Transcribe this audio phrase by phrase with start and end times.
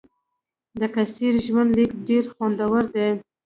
[0.79, 3.09] د قیصر ژوندلیک ډېر خوندور دی.